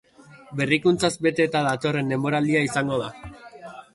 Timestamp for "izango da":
2.71-3.13